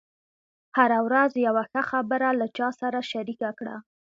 هره 0.77 0.99
ورځ 1.07 1.31
یوه 1.47 1.63
ښه 1.71 1.81
خبره 1.89 2.29
له 2.39 2.47
چا 2.57 2.67
سره 2.81 2.99
شریکه 3.11 3.49
کړه. 3.59 3.75